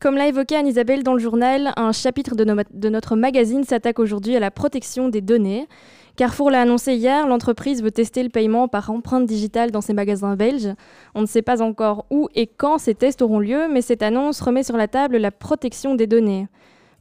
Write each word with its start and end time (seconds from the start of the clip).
Comme 0.00 0.16
l'a 0.16 0.28
évoqué 0.28 0.56
Anne-Isabelle 0.56 1.02
dans 1.02 1.12
le 1.12 1.18
journal, 1.18 1.74
un 1.76 1.92
chapitre 1.92 2.34
de, 2.34 2.88
notre 2.88 3.16
magazine 3.16 3.64
s'attaque 3.64 3.98
aujourd'hui 3.98 4.34
à 4.34 4.40
la 4.40 4.50
protection 4.50 5.10
des 5.10 5.20
données. 5.20 5.68
Carrefour 6.16 6.50
l'a 6.50 6.62
annoncé 6.62 6.94
hier, 6.94 7.26
l'entreprise 7.26 7.82
veut 7.82 7.90
tester 7.90 8.22
le 8.22 8.30
paiement 8.30 8.66
par 8.66 8.90
empreinte 8.90 9.26
digitale 9.26 9.70
dans 9.70 9.82
ses 9.82 9.92
magasins 9.92 10.36
belges. 10.36 10.70
On 11.14 11.20
ne 11.20 11.26
sait 11.26 11.42
pas 11.42 11.60
encore 11.60 12.06
où 12.08 12.28
et 12.34 12.46
quand 12.46 12.78
ces 12.78 12.94
tests 12.94 13.20
auront 13.20 13.40
lieu, 13.40 13.68
mais 13.70 13.82
cette 13.82 14.02
annonce 14.02 14.40
remet 14.40 14.62
sur 14.62 14.78
la 14.78 14.88
table 14.88 15.18
la 15.18 15.30
protection 15.30 15.94
des 15.94 16.06
données. 16.06 16.48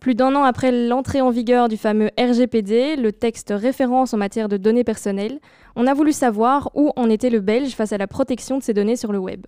Plus 0.02 0.14
d'un 0.14 0.36
an 0.36 0.44
après 0.44 0.74
l'entrée 0.74 1.22
en 1.22 1.30
vigueur 1.30 1.70
du 1.70 1.78
fameux 1.78 2.10
RGPD, 2.20 2.98
le 2.98 3.14
texte 3.14 3.54
référence 3.56 4.14
en 4.14 4.18
matière 4.18 4.50
de 4.50 4.58
données 4.58 4.84
personnelles, 4.84 5.40
on 5.78 5.88
a 5.88 5.94
voulu 5.94 6.12
savoir 6.12 6.70
où 6.74 6.92
en 6.98 7.10
était 7.10 7.30
le 7.30 7.40
Belge 7.40 7.72
face 7.72 7.94
à 7.94 7.98
la 7.98 8.08
protection 8.08 8.58
de 8.58 8.64
ces 8.64 8.74
données 8.74 8.98
sur 8.98 9.14
le 9.14 9.20
web. 9.20 9.46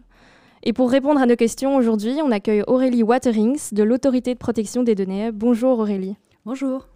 Et 0.63 0.73
pour 0.73 0.91
répondre 0.91 1.19
à 1.19 1.25
nos 1.25 1.35
questions 1.35 1.75
aujourd'hui, 1.75 2.19
on 2.23 2.29
accueille 2.29 2.63
Aurélie 2.67 3.01
Waterings 3.01 3.69
de 3.71 3.81
l'Autorité 3.81 4.35
de 4.35 4.39
protection 4.39 4.83
des 4.83 4.93
données. 4.93 5.31
Bonjour 5.31 5.79
Aurélie. 5.79 6.17
Bonjour. 6.45 6.87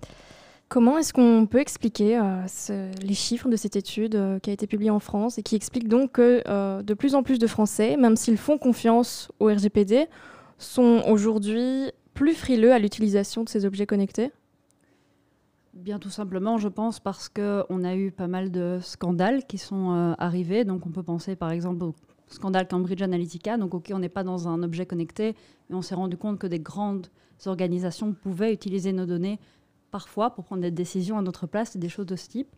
Comment 0.69 0.99
est-ce 0.99 1.13
qu'on 1.13 1.47
peut 1.47 1.59
expliquer 1.59 2.19
euh, 2.19 2.91
les 3.01 3.13
chiffres 3.15 3.49
de 3.49 3.55
cette 3.55 3.75
étude 3.75 4.15
euh, 4.15 4.39
qui 4.39 4.51
a 4.51 4.53
été 4.53 4.67
publiée 4.67 4.91
en 4.91 4.99
France 4.99 5.39
et 5.39 5.43
qui 5.43 5.55
explique 5.55 5.87
donc 5.87 6.13
que 6.13 6.43
euh, 6.47 6.83
de 6.83 6.93
plus 6.93 7.15
en 7.15 7.23
plus 7.23 7.39
de 7.39 7.47
Français, 7.47 7.97
même 7.97 8.15
s'ils 8.15 8.37
font 8.37 8.59
confiance 8.59 9.31
au 9.39 9.47
RGPD, 9.47 10.07
sont 10.59 11.01
aujourd'hui 11.07 11.91
plus 12.13 12.35
frileux 12.35 12.71
à 12.71 12.77
l'utilisation 12.77 13.43
de 13.43 13.49
ces 13.49 13.65
objets 13.65 13.87
connectés? 13.87 14.31
Bien 15.73 15.97
tout 15.97 16.11
simplement, 16.11 16.59
je 16.59 16.67
pense, 16.67 16.99
parce 16.99 17.29
qu'on 17.29 17.83
a 17.83 17.95
eu 17.95 18.11
pas 18.11 18.27
mal 18.27 18.51
de 18.51 18.77
scandales 18.81 19.45
qui 19.45 19.57
sont 19.57 20.15
arrivés. 20.19 20.65
Donc 20.65 20.85
on 20.85 20.91
peut 20.91 21.03
penser 21.03 21.35
par 21.35 21.51
exemple 21.51 21.83
au 21.83 21.95
scandale 22.27 22.67
Cambridge 22.67 23.01
Analytica. 23.01 23.57
Donc 23.57 23.73
ok, 23.73 23.91
on 23.93 23.99
n'est 23.99 24.09
pas 24.09 24.23
dans 24.23 24.47
un 24.47 24.63
objet 24.63 24.85
connecté, 24.85 25.35
mais 25.69 25.75
on 25.75 25.81
s'est 25.81 25.95
rendu 25.95 26.17
compte 26.17 26.39
que 26.39 26.47
des 26.47 26.59
grandes 26.59 27.07
organisations 27.45 28.13
pouvaient 28.13 28.53
utiliser 28.53 28.93
nos 28.93 29.05
données 29.05 29.39
parfois 29.91 30.31
pour 30.31 30.45
prendre 30.45 30.61
des 30.61 30.71
décisions 30.71 31.17
à 31.17 31.21
notre 31.21 31.47
place, 31.47 31.77
des 31.77 31.89
choses 31.89 32.05
de 32.05 32.15
ce 32.15 32.27
type. 32.27 32.55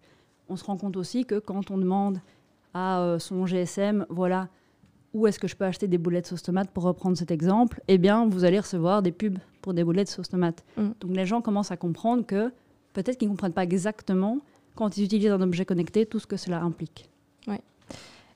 On 0.49 0.55
se 0.55 0.63
rend 0.63 0.77
compte 0.77 0.97
aussi 0.97 1.25
que 1.25 1.39
quand 1.39 1.71
on 1.71 1.77
demande 1.77 2.19
à 2.73 3.01
euh, 3.01 3.19
son 3.19 3.45
GSM, 3.45 4.05
voilà, 4.09 4.49
où 5.13 5.27
est-ce 5.27 5.39
que 5.39 5.47
je 5.47 5.55
peux 5.55 5.65
acheter 5.65 5.87
des 5.87 5.97
boulettes 5.97 6.27
sauce 6.27 6.43
tomate 6.43 6.69
pour 6.71 6.83
reprendre 6.83 7.17
cet 7.17 7.31
exemple, 7.31 7.81
eh 7.87 7.97
bien, 7.97 8.27
vous 8.27 8.43
allez 8.43 8.59
recevoir 8.59 9.01
des 9.01 9.11
pubs 9.11 9.39
pour 9.61 9.73
des 9.73 9.83
boulettes 9.83 10.09
sauce 10.09 10.29
tomate. 10.29 10.63
Mm. 10.77 10.89
Donc 10.99 11.15
les 11.15 11.25
gens 11.25 11.41
commencent 11.41 11.71
à 11.71 11.77
comprendre 11.77 12.25
que 12.25 12.51
peut-être 12.93 13.17
qu'ils 13.17 13.27
ne 13.27 13.33
comprennent 13.33 13.53
pas 13.53 13.63
exactement 13.63 14.39
quand 14.75 14.97
ils 14.97 15.03
utilisent 15.03 15.31
un 15.31 15.41
objet 15.41 15.65
connecté 15.65 16.05
tout 16.05 16.19
ce 16.19 16.27
que 16.27 16.37
cela 16.37 16.61
implique. 16.61 17.09
Ouais. 17.47 17.61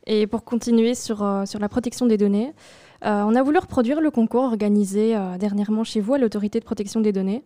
Et 0.07 0.27
pour 0.27 0.43
continuer 0.43 0.95
sur, 0.95 1.23
euh, 1.23 1.45
sur 1.45 1.59
la 1.59 1.69
protection 1.69 2.05
des 2.05 2.17
données, 2.17 2.53
euh, 3.05 3.23
on 3.25 3.35
a 3.35 3.43
voulu 3.43 3.57
reproduire 3.59 4.01
le 4.01 4.11
concours 4.11 4.43
organisé 4.43 5.17
dernièrement 5.39 5.83
chez 5.83 6.01
vous 6.01 6.13
à 6.13 6.17
l'autorité 6.17 6.59
de 6.59 6.65
protection 6.65 7.01
des 7.01 7.11
données. 7.11 7.43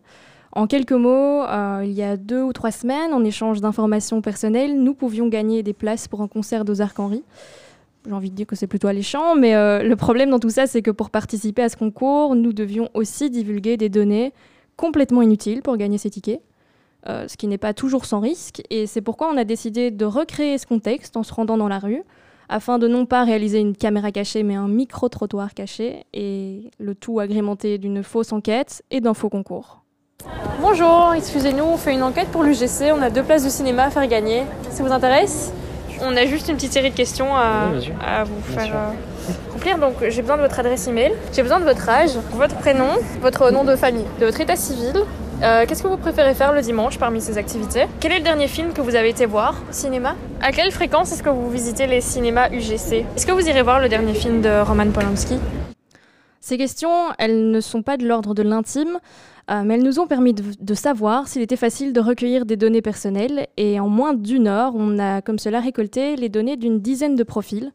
En 0.56 0.66
quelques 0.66 0.92
mots, 0.92 1.42
euh, 1.42 1.82
il 1.84 1.92
y 1.92 2.02
a 2.02 2.16
deux 2.16 2.42
ou 2.42 2.54
trois 2.54 2.70
semaines, 2.70 3.12
en 3.12 3.22
échange 3.24 3.60
d'informations 3.60 4.22
personnelles, 4.22 4.82
nous 4.82 4.94
pouvions 4.94 5.28
gagner 5.28 5.62
des 5.62 5.74
places 5.74 6.08
pour 6.08 6.22
un 6.22 6.28
concert 6.28 6.64
d'Aux 6.64 6.80
Arcs-Henri. 6.80 7.22
J'ai 8.06 8.12
envie 8.12 8.30
de 8.30 8.34
dire 8.34 8.46
que 8.46 8.56
c'est 8.56 8.66
plutôt 8.66 8.88
alléchant, 8.88 9.34
mais 9.34 9.54
euh, 9.54 9.82
le 9.82 9.96
problème 9.96 10.30
dans 10.30 10.38
tout 10.38 10.48
ça, 10.48 10.66
c'est 10.66 10.80
que 10.80 10.90
pour 10.90 11.10
participer 11.10 11.62
à 11.62 11.68
ce 11.68 11.76
concours, 11.76 12.36
nous 12.36 12.54
devions 12.54 12.88
aussi 12.94 13.28
divulguer 13.28 13.76
des 13.76 13.90
données 13.90 14.32
complètement 14.76 15.20
inutiles 15.20 15.60
pour 15.60 15.76
gagner 15.76 15.98
ces 15.98 16.08
tickets, 16.08 16.40
euh, 17.06 17.28
ce 17.28 17.36
qui 17.36 17.48
n'est 17.48 17.58
pas 17.58 17.74
toujours 17.74 18.06
sans 18.06 18.20
risque. 18.20 18.62
Et 18.70 18.86
c'est 18.86 19.02
pourquoi 19.02 19.30
on 19.30 19.36
a 19.36 19.44
décidé 19.44 19.90
de 19.90 20.06
recréer 20.06 20.56
ce 20.56 20.66
contexte 20.66 21.18
en 21.18 21.22
se 21.22 21.34
rendant 21.34 21.58
dans 21.58 21.68
la 21.68 21.80
rue, 21.80 22.02
afin 22.48 22.78
de 22.78 22.88
non 22.88 23.06
pas 23.06 23.24
réaliser 23.24 23.58
une 23.58 23.76
caméra 23.76 24.12
cachée, 24.12 24.42
mais 24.42 24.54
un 24.54 24.68
micro-trottoir 24.68 25.54
caché, 25.54 26.04
et 26.12 26.70
le 26.78 26.94
tout 26.94 27.20
agrémenté 27.20 27.78
d'une 27.78 28.02
fausse 28.02 28.32
enquête 28.32 28.82
et 28.90 29.00
d'un 29.00 29.14
faux 29.14 29.28
concours. 29.28 29.82
Bonjour, 30.60 31.12
excusez-nous, 31.14 31.64
on 31.64 31.76
fait 31.76 31.94
une 31.94 32.02
enquête 32.02 32.28
pour 32.28 32.42
l'UGC, 32.42 32.92
on 32.92 33.02
a 33.02 33.10
deux 33.10 33.22
places 33.22 33.44
de 33.44 33.50
cinéma 33.50 33.84
à 33.84 33.90
faire 33.90 34.06
gagner. 34.06 34.42
Ça 34.70 34.82
vous 34.82 34.92
intéresse? 34.92 35.52
On 36.02 36.16
a 36.16 36.26
juste 36.26 36.48
une 36.48 36.56
petite 36.56 36.72
série 36.72 36.90
de 36.90 36.96
questions 36.96 37.34
à, 37.34 37.70
vous 38.24 38.54
faire 38.54 38.74
euh, 38.74 38.90
remplir. 39.52 39.78
Donc 39.78 39.94
j'ai 40.08 40.20
besoin 40.20 40.36
de 40.36 40.42
votre 40.42 40.58
adresse 40.58 40.86
email, 40.88 41.12
j'ai 41.32 41.42
besoin 41.42 41.58
de 41.58 41.64
votre 41.64 41.88
âge, 41.88 42.10
votre 42.32 42.54
prénom, 42.56 42.90
votre 43.22 43.50
nom 43.50 43.64
de 43.64 43.76
famille, 43.76 44.04
de 44.20 44.26
votre 44.26 44.40
état 44.40 44.56
civil. 44.56 45.04
Euh, 45.42 45.66
qu'est-ce 45.66 45.82
que 45.82 45.88
vous 45.88 45.98
préférez 45.98 46.34
faire 46.34 46.54
le 46.54 46.62
dimanche 46.62 46.98
parmi 46.98 47.20
ces 47.20 47.36
activités? 47.36 47.84
Quel 48.00 48.12
est 48.12 48.18
le 48.18 48.24
dernier 48.24 48.48
film 48.48 48.72
que 48.72 48.80
vous 48.80 48.94
avez 48.94 49.10
été 49.10 49.26
voir 49.26 49.54
au 49.68 49.72
cinéma? 49.72 50.16
À 50.40 50.50
quelle 50.50 50.72
fréquence 50.72 51.12
est-ce 51.12 51.22
que 51.22 51.28
vous 51.28 51.50
visitez 51.50 51.86
les 51.86 52.00
cinémas 52.00 52.48
UGC 52.50 53.04
Est-ce 53.14 53.26
que 53.26 53.32
vous 53.32 53.46
irez 53.46 53.62
voir 53.62 53.80
le 53.80 53.90
dernier 53.90 54.14
film 54.14 54.40
de 54.40 54.62
Roman 54.66 54.90
Polanski? 54.90 55.38
Ces 56.40 56.56
questions, 56.56 57.12
elles 57.18 57.50
ne 57.50 57.60
sont 57.60 57.82
pas 57.82 57.98
de 57.98 58.06
l'ordre 58.06 58.34
de 58.34 58.42
l'intime. 58.42 58.98
Euh, 59.50 59.62
mais 59.64 59.74
elles 59.74 59.84
nous 59.84 60.00
ont 60.00 60.08
permis 60.08 60.34
de, 60.34 60.74
savoir 60.74 61.28
s'il 61.28 61.42
était 61.42 61.56
facile 61.56 61.92
de 61.92 62.00
recueillir 62.00 62.46
des 62.46 62.56
données 62.56 62.82
personnelles 62.82 63.46
et 63.56 63.78
en 63.78 63.88
moins 63.88 64.12
d'une 64.12 64.48
heure, 64.48 64.72
on 64.74 64.98
a 64.98 65.22
comme 65.22 65.38
cela 65.38 65.60
récolté 65.60 66.16
les 66.16 66.28
données 66.28 66.56
d'une 66.56 66.80
dizaine 66.80 67.14
de 67.14 67.22
profils. 67.22 67.72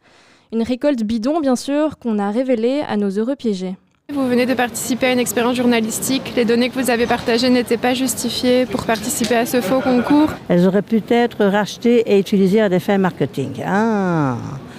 Une 0.51 0.63
récolte 0.63 1.03
bidon, 1.03 1.39
bien 1.39 1.55
sûr, 1.55 1.97
qu'on 1.97 2.19
a 2.19 2.29
révélée 2.29 2.81
à 2.85 2.97
nos 2.97 3.09
heureux 3.09 3.37
piégés. 3.37 3.77
Vous 4.13 4.27
venez 4.27 4.45
de 4.45 4.53
participer 4.53 5.07
à 5.07 5.11
une 5.13 5.19
expérience 5.19 5.55
journalistique. 5.55 6.33
Les 6.35 6.43
données 6.43 6.69
que 6.69 6.77
vous 6.77 6.89
avez 6.89 7.05
partagées 7.05 7.49
n'étaient 7.49 7.77
pas 7.77 7.93
justifiées 7.93 8.65
pour 8.65 8.83
participer 8.83 9.35
à 9.37 9.45
ce 9.45 9.61
faux 9.61 9.79
concours. 9.79 10.29
Elles 10.49 10.67
auraient 10.67 10.81
pu 10.81 11.01
être 11.09 11.45
rachetées 11.45 12.03
et 12.05 12.19
utilisées 12.19 12.59
à 12.59 12.67
des 12.67 12.81
fins 12.81 12.97
marketing. 12.97 13.63
Ah. 13.65 14.35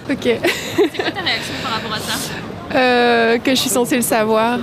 Ok. 0.09 0.19
C'est 0.21 1.01
quoi 1.01 1.11
ta 1.11 1.21
réaction 1.21 1.53
par 1.63 1.71
rapport 1.73 1.93
à 1.93 1.99
ça 1.99 2.77
euh, 2.77 3.37
Que 3.39 3.51
je 3.51 3.55
suis 3.55 3.69
censée 3.71 3.95
le 3.95 4.03
savoir. 4.03 4.59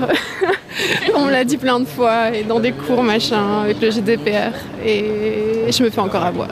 On 1.17 1.25
me 1.25 1.33
l'a 1.33 1.45
dit 1.45 1.57
plein 1.57 1.81
de 1.81 1.87
fois, 1.87 2.31
et 2.33 2.45
dans 2.45 2.61
des 2.61 2.73
cours, 2.73 3.03
machin, 3.03 3.63
avec 3.65 3.81
le 3.81 3.91
GDPR. 3.91 4.53
Et 4.87 5.71
je 5.73 5.83
me 5.83 5.91
fais 5.91 6.01
encore 6.01 6.25
avoir. 6.25 6.49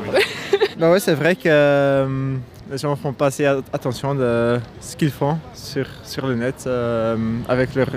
bah 0.76 0.90
ouais, 0.90 0.98
c'est 0.98 1.14
vrai 1.14 1.36
que 1.36 1.42
euh, 1.46 2.34
les 2.70 2.78
gens 2.78 2.94
font 2.96 3.12
pas 3.12 3.26
assez 3.26 3.46
attention 3.46 4.14
de 4.14 4.58
ce 4.80 4.96
qu'ils 4.96 5.10
font 5.10 5.38
sur, 5.54 5.86
sur 6.04 6.26
le 6.26 6.34
net 6.34 6.64
euh, 6.66 7.16
avec 7.48 7.74
leurs 7.74 7.90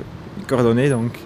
coordonnées. 0.48 0.90
Donc 0.90 1.20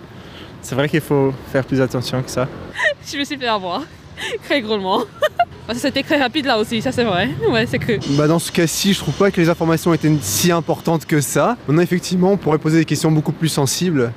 c'est 0.62 0.76
vrai 0.76 0.90
qu'il 0.90 1.02
faut 1.02 1.34
faire 1.52 1.64
plus 1.64 1.82
attention 1.82 2.22
que 2.24 2.30
ça. 2.30 2.48
je 3.06 3.18
me 3.18 3.24
suis 3.24 3.38
fait 3.38 3.48
avoir, 3.48 3.84
très 4.46 4.62
grandement. 4.62 5.04
C'était 5.74 6.04
très 6.04 6.22
rapide 6.22 6.46
là 6.46 6.60
aussi, 6.60 6.80
ça 6.82 6.92
c'est 6.92 7.04
vrai. 7.04 7.30
Ouais, 7.50 7.66
c'est 7.66 7.80
cru. 7.80 8.00
Bah 8.12 8.28
dans 8.28 8.38
ce 8.38 8.52
cas-ci, 8.52 8.94
je 8.94 9.00
trouve 9.00 9.16
pas 9.16 9.32
que 9.32 9.42
les 9.42 9.50
informations 9.50 9.94
étaient 9.96 10.12
si 10.22 10.52
importantes 10.52 11.06
que 11.06 11.22
ça. 11.22 11.58
Maintenant, 11.68 11.82
effectivement, 11.82 12.32
on 12.32 12.38
pourrait 12.38 12.60
poser 12.60 12.78
des 12.78 12.86
questions 12.86 13.12
beaucoup 13.12 13.32
plus 13.32 13.50
sensibles. 13.50 14.14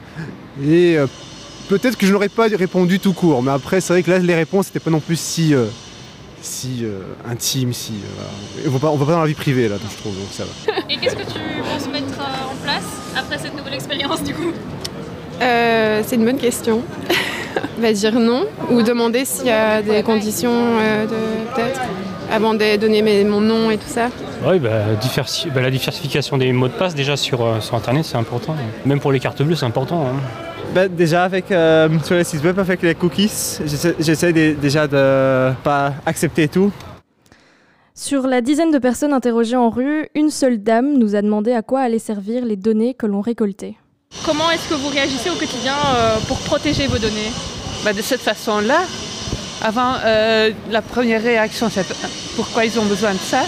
Et 0.63 0.99
euh, 0.99 1.07
peut-être 1.71 1.97
que 1.97 2.07
je 2.07 2.13
n'aurais 2.13 2.29
pas 2.29 2.49
répondu 2.49 3.01
tout 3.01 3.15
court, 3.15 3.43
mais 3.43 3.51
après, 3.51 3.81
c'est 3.81 3.95
vrai 3.95 4.03
que 4.03 4.11
là, 4.11 4.19
les 4.19 4.35
réponses 4.35 4.67
n'étaient 4.67 4.81
pas 4.81 4.91
non 4.91 5.01
plus 5.01 5.19
si, 5.19 5.55
euh, 5.55 5.67
si 6.43 6.81
euh, 6.83 7.01
intimes, 7.29 7.73
si. 7.73 7.95
on 8.67 8.71
va 8.71 8.79
pas, 8.79 8.97
va 8.97 9.07
pas 9.07 9.13
dans 9.13 9.21
la 9.21 9.27
vie 9.27 9.35
privée, 9.35 9.69
là, 9.69 9.77
je 9.81 9.97
trouve, 9.97 10.15
donc 10.15 10.29
ça 10.31 10.45
va. 10.45 10.79
Et 10.91 10.97
qu'est-ce 10.97 11.17
que 11.17 11.23
tu 11.23 11.39
penses 11.63 11.89
mettre 11.93 12.19
en 12.19 12.55
place 12.63 12.85
après 13.17 13.39
cette 13.39 13.57
nouvelle 13.57 13.75
expérience, 13.75 14.23
du 14.23 14.35
coup? 14.35 14.53
C'est 15.41 16.17
une 16.17 16.25
bonne 16.25 16.39
question. 16.39 16.83
va 17.79 17.93
dire 17.93 18.19
non 18.19 18.45
ou 18.71 18.83
demander 18.83 19.25
s'il 19.25 19.47
y 19.47 19.51
a 19.51 19.83
des 19.83 20.03
conditions 20.03 20.53
de 20.53 21.55
peut-être 21.55 21.81
avant 22.31 22.55
de 22.55 22.77
donner 22.77 23.25
mon 23.25 23.41
nom 23.41 23.71
et 23.71 23.79
tout 23.79 23.89
ça. 23.89 24.09
Oui, 24.45 24.59
bah, 24.59 24.71
bah, 25.55 25.61
la 25.61 25.71
diversification 25.71 26.39
des 26.39 26.53
mots 26.53 26.69
de 26.69 26.73
passe 26.73 26.95
déjà 26.95 27.17
sur, 27.17 27.63
sur 27.63 27.75
Internet 27.75 28.05
c'est 28.05 28.17
important. 28.17 28.57
Même 28.85 29.01
pour 29.01 29.13
les 29.13 29.21
cartes 29.21 29.43
bleues 29.43 29.57
c'est 29.57 29.67
important. 29.67 30.07
Hein. 30.07 30.48
Ben, 30.75 30.95
déjà 30.95 31.25
avec 31.25 31.51
euh, 31.51 31.89
sur 32.05 32.15
les 32.15 32.25
sites 32.25 32.45
web 32.45 32.59
avec 32.59 32.83
les 32.83 32.95
cookies, 32.95 33.59
j'essaie 33.99 34.33
déjà 34.33 34.87
de 34.87 35.53
pas 35.65 35.95
accepter 36.05 36.47
tout. 36.47 36.71
Sur 37.95 38.27
la 38.27 38.43
dizaine 38.43 38.71
de 38.71 38.79
personnes 38.79 39.13
interrogées 39.13 39.57
en 39.57 39.71
rue, 39.71 40.09
une 40.15 40.31
seule 40.31 40.63
dame 40.63 40.99
nous 40.99 41.17
a 41.17 41.23
demandé 41.23 41.53
à 41.53 41.63
quoi 41.63 41.81
allaient 41.81 41.99
servir 41.99 42.45
les 42.45 42.57
données 42.57 42.95
que 42.95 43.07
l'on 43.07 43.23
récoltait. 43.23 43.77
Comment 44.25 44.51
est-ce 44.51 44.69
que 44.69 44.75
vous 44.75 44.89
réagissez 44.89 45.31
au 45.31 45.35
quotidien 45.35 45.75
euh, 45.97 46.17
pour 46.29 46.37
protéger 46.39 46.87
vos 46.87 46.99
données? 46.99 47.33
Bah, 47.85 47.93
De 47.93 48.03
cette 48.03 48.21
façon-là. 48.21 48.83
Avant, 49.63 49.95
euh, 50.05 50.51
la 50.71 50.83
première 50.83 51.23
réaction, 51.23 51.69
c'est 51.71 51.85
pourquoi 52.37 52.65
ils 52.67 52.79
ont 52.79 52.85
besoin 52.85 53.13
de 53.13 53.19
ça? 53.19 53.43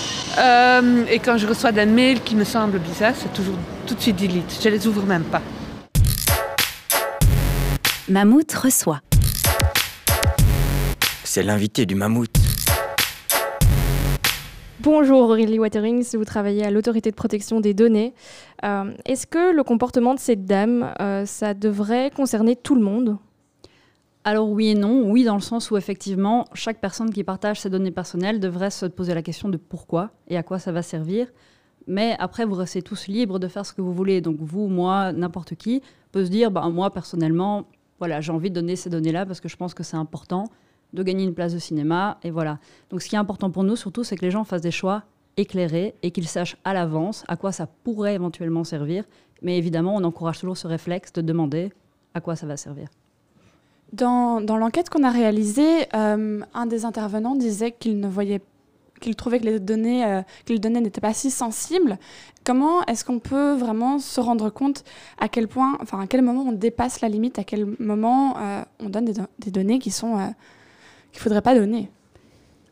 et 1.11 1.19
quand 1.19 1.37
je 1.37 1.47
reçois 1.47 1.73
des 1.73 1.85
mails 1.85 2.21
qui 2.23 2.37
me 2.37 2.45
semblent 2.45 2.79
bizarres, 2.79 3.15
c'est 3.17 3.33
toujours 3.33 3.57
tout 3.87 3.95
de 3.95 4.01
suite 4.01 4.17
delete. 4.17 4.59
Je 4.63 4.69
les 4.69 4.87
ouvre 4.87 5.03
même 5.03 5.25
pas. 5.25 5.43
Mammouth 8.11 8.53
reçoit. 8.55 9.03
C'est 11.23 11.45
l'invité 11.45 11.87
du 11.87 11.95
mammouth. 11.95 12.35
Bonjour 14.81 15.21
Aurélie 15.21 15.61
Waterings, 15.61 16.17
vous 16.17 16.25
travaillez 16.25 16.65
à 16.65 16.73
l'autorité 16.73 17.13
de 17.13 17.15
protection 17.15 17.61
des 17.61 17.73
données. 17.73 18.13
Euh, 18.65 18.93
est-ce 19.07 19.29
que 19.29 19.55
le 19.55 19.63
comportement 19.63 20.15
de 20.15 20.19
cette 20.19 20.45
dame, 20.45 20.93
euh, 21.01 21.25
ça 21.25 21.55
devrait 21.55 22.11
concerner 22.11 22.57
tout 22.57 22.75
le 22.75 22.81
monde? 22.81 23.17
Alors 24.25 24.51
oui 24.51 24.71
et 24.71 24.75
non. 24.75 25.09
Oui 25.09 25.23
dans 25.23 25.37
le 25.37 25.41
sens 25.41 25.71
où 25.71 25.77
effectivement, 25.77 26.47
chaque 26.53 26.81
personne 26.81 27.13
qui 27.13 27.23
partage 27.23 27.61
ses 27.61 27.71
données 27.71 27.93
personnelles 27.93 28.41
devrait 28.41 28.71
se 28.71 28.87
poser 28.87 29.15
la 29.15 29.23
question 29.23 29.49
de 29.49 29.57
pourquoi 29.57 30.11
et 30.27 30.37
à 30.37 30.43
quoi 30.43 30.59
ça 30.59 30.73
va 30.73 30.83
servir. 30.83 31.29
Mais 31.87 32.17
après, 32.19 32.45
vous 32.45 32.57
restez 32.57 32.83
tous 32.83 33.07
libres 33.07 33.39
de 33.39 33.47
faire 33.47 33.65
ce 33.65 33.73
que 33.73 33.81
vous 33.81 33.93
voulez. 33.93 34.21
Donc 34.21 34.39
vous, 34.41 34.67
moi, 34.67 35.13
n'importe 35.13 35.55
qui 35.55 35.81
peut 36.11 36.25
se 36.25 36.31
dire, 36.31 36.51
bah, 36.51 36.69
moi 36.69 36.91
personnellement, 36.91 37.67
voilà, 38.01 38.21
j'ai 38.21 38.33
envie 38.33 38.51
de 38.51 38.55
donner 38.55 38.75
ces 38.75 38.91
données-là 38.91 39.27
parce 39.27 39.41
que 39.41 39.49
je 39.49 39.57
pense 39.57 39.75
que 39.75 39.85
c'est 39.85 39.97
important 39.97 40.47
de 40.93 41.03
gagner 41.03 41.23
une 41.23 41.35
place 41.35 41.53
de 41.53 41.59
cinéma. 41.59 42.19
Et 42.25 42.31
voilà. 42.31 42.59
Donc 42.91 43.03
ce 43.03 43.09
qui 43.09 43.15
est 43.15 43.19
important 43.19 43.51
pour 43.51 43.63
nous, 43.63 43.77
surtout, 43.77 44.03
c'est 44.03 44.17
que 44.17 44.25
les 44.25 44.31
gens 44.33 44.43
fassent 44.43 44.63
des 44.63 44.73
choix 44.73 45.05
éclairés 45.37 45.95
et 46.03 46.11
qu'ils 46.11 46.27
sachent 46.27 46.57
à 46.65 46.75
l'avance 46.75 47.25
à 47.29 47.37
quoi 47.37 47.53
ça 47.53 47.67
pourrait 47.85 48.15
éventuellement 48.15 48.65
servir. 48.65 49.05
Mais 49.43 49.57
évidemment, 49.57 49.95
on 49.95 50.03
encourage 50.03 50.41
toujours 50.41 50.57
ce 50.57 50.67
réflexe 50.67 51.13
de 51.13 51.21
demander 51.21 51.73
à 52.15 52.21
quoi 52.21 52.37
ça 52.37 52.47
va 52.47 52.57
servir. 52.57 52.89
Dans, 53.93 54.41
l'enquête 54.41 54.89
qu'on 54.89 55.03
a 55.03 55.11
réalisée, 55.11 55.87
euh, 55.95 56.41
un 56.55 56.67
des 56.67 56.85
intervenants 56.85 57.35
disait 57.35 57.73
qu'il 57.73 57.99
ne 58.01 58.09
voyait 58.09 58.41
qu'il 59.01 59.17
trouvait 59.17 59.41
que 59.41 59.45
les 59.45 59.61
données 59.61 60.05
euh, 60.05 60.23
qu'il 60.45 60.61
donnait 60.61 60.81
n'étaient 60.81 61.01
pas 61.01 61.15
si 61.15 61.31
sensibles. 61.31 61.99
Comment 62.45 62.85
est-ce 62.85 63.05
qu'on 63.05 63.19
peut 63.19 63.55
vraiment 63.55 63.99
se 63.99 64.21
rendre 64.21 64.51
compte 64.51 64.85
à 65.19 65.29
quel 65.29 65.49
point, 65.49 65.77
enfin 65.81 66.01
à 66.01 66.07
quel 66.07 66.23
moment 66.23 66.43
on 66.43 66.53
dépasse 66.53 67.01
la 67.01 67.09
limite, 67.09 67.39
à 67.39 67.45
quel 67.45 67.67
moment 67.79 68.37
euh, 68.39 68.63
on 68.79 68.89
donne 68.89 69.07
des, 69.39 69.51
données 69.51 69.79
qui 69.79 69.91
sont 69.91 70.33
qu'il 71.13 71.21
faudrait 71.21 71.43
pas 71.43 71.55
donner? 71.55 71.91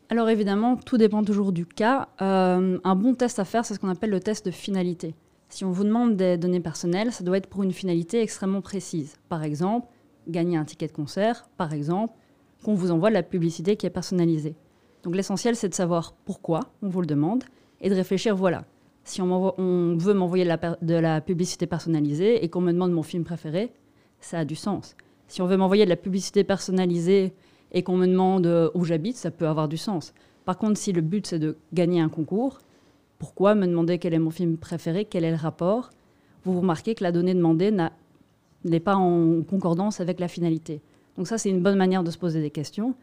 Alors 0.09 0.29
évidemment, 0.29 0.75
tout 0.75 0.97
dépend 0.97 1.23
toujours 1.23 1.51
du 1.51 1.65
cas. 1.65 2.07
un 2.19 2.95
bon 2.95 3.13
test 3.13 3.37
à 3.37 3.45
faire, 3.45 3.65
c'est 3.65 3.75
ce 3.75 3.79
qu'on 3.79 3.89
appelle 3.89 4.09
le 4.09 4.19
test 4.19 4.45
de 4.45 4.51
finalité. 4.51 5.13
Si 5.49 5.65
on 5.65 5.71
vous 5.71 5.83
demande 5.83 6.15
des 6.15 6.37
données 6.37 6.59
personnelles, 6.59 7.11
ça 7.11 7.23
doit 7.23 7.37
être 7.37 7.47
pour 7.47 7.63
une 7.63 7.73
finalité 7.73 8.21
extrêmement 8.21 8.61
précise. 8.61 9.17
Par 9.29 9.43
exemple, 9.43 9.87
gagner 10.27 10.57
un 10.57 10.63
ticket 10.63 10.87
de 10.87 10.91
concert, 10.91 11.49
par 11.57 11.73
exemple, 11.73 12.13
qu'on 12.63 12.75
vous 12.75 12.91
envoie 12.91 13.09
de 13.09 13.15
la 13.15 13.23
publicité 13.23 13.75
qui 13.75 13.85
est 13.85 13.91
personnalisée. 13.91 14.55
Donc 15.03 15.15
l'essentiel, 15.15 15.55
c'est 15.55 15.69
de 15.69 15.73
savoir 15.73 16.13
pourquoi 16.25 16.61
on 16.81 16.89
vous 16.89 17.01
le 17.01 17.07
demande 17.07 17.43
et 17.81 17.89
de 17.89 17.95
réfléchir, 17.95 18.35
voilà, 18.35 18.65
si 19.03 19.21
on, 19.21 19.97
veut 19.97 20.13
m'envoyer 20.13 20.45
de, 20.45 20.85
de 20.85 20.93
la, 20.93 21.21
publicité 21.21 21.65
personnalisée 21.67 22.43
et 22.43 22.49
qu'on 22.49 22.61
me 22.61 22.71
demande 22.71 22.91
mon 22.91 23.03
film 23.03 23.23
préféré, 23.23 23.71
ça 24.19 24.39
a 24.39 24.45
du 24.45 24.55
sens. 24.55 24.95
Si 25.27 25.41
on 25.41 25.47
veut 25.47 25.57
m'envoyer 25.57 25.85
de 25.85 25.89
la 25.89 25.95
publicité 25.95 26.43
personnalisée 26.43 27.33
et 27.71 27.83
qu'on 27.83 27.97
me 27.97 28.07
demande 28.07 28.47
euh, 28.47 28.69
où 28.73 28.83
j'habite, 28.83 29.15
ça 29.15 29.31
peut 29.31 29.47
avoir 29.47 29.67
du 29.67 29.77
sens. 29.77 30.13
Par 30.45 30.57
contre, 30.57 30.77
si 30.77 30.91
le 30.91 31.01
but, 31.01 31.27
c'est 31.27 31.39
de 31.39 31.57
gagner 31.73 32.01
un 32.01 32.09
concours, 32.09 32.59
pourquoi 33.19 33.55
me 33.55 33.67
demander 33.67 33.99
quel 33.99 34.13
est 34.13 34.19
mon 34.19 34.31
film 34.31 34.57
préféré, 34.57 35.05
quel 35.05 35.23
est 35.23 35.31
le 35.31 35.37
rapport? 35.37 35.89
Vous 36.45 36.59
remarquez 36.59 36.95
que 36.95 37.03
la 37.03 37.11
donnée 37.11 37.33
demandée 37.33 37.71
n'est 38.63 38.79
pas 38.79 38.95
en 38.95 39.43
concordance 39.43 39.99
avec 39.99 40.19
la 40.19 40.27
finalité. 40.27 40.81
Donc 41.17 41.27
ça, 41.27 41.37
c'est 41.37 41.49
une 41.49 41.61
bonne 41.61 41.77
manière 41.77 42.03
de 42.03 42.11
se 42.11 42.17
poser 42.17 42.41
des 42.41 42.49
questions. 42.49 42.95